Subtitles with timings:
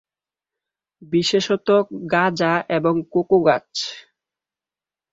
[1.11, 1.67] বিশেষত
[2.11, 3.69] গাঁজা এবং কোকো গাছ।